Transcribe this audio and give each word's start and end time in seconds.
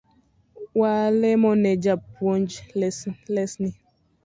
Walemone 0.79 1.69
jopuonj 1.83 2.49
lesni 3.35 3.69